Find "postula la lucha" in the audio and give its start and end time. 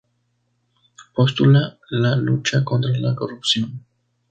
1.13-2.63